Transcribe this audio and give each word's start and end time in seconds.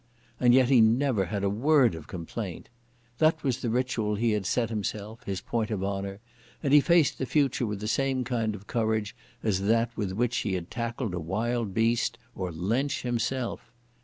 And 0.39 0.55
yet 0.55 0.69
he 0.69 0.81
never 0.81 1.25
had 1.25 1.43
a 1.43 1.47
word 1.51 1.93
of 1.93 2.07
complaint. 2.07 2.69
That 3.19 3.43
was 3.43 3.61
the 3.61 3.69
ritual 3.69 4.15
he 4.15 4.31
had 4.31 4.47
set 4.47 4.71
himself, 4.71 5.21
his 5.25 5.41
point 5.41 5.69
of 5.69 5.83
honour, 5.83 6.19
and 6.63 6.73
he 6.73 6.81
faced 6.81 7.19
the 7.19 7.27
future 7.27 7.67
with 7.67 7.79
the 7.79 7.87
same 7.87 8.23
kind 8.23 8.55
of 8.55 8.65
courage 8.65 9.15
as 9.43 9.61
that 9.67 9.95
with 9.95 10.13
which 10.13 10.37
he 10.37 10.55
had 10.55 10.71
tackled 10.71 11.13
a 11.13 11.19
wild 11.19 11.75
beast 11.75 12.17
or 12.33 12.51
Lensch 12.51 13.03
himself. 13.03 13.71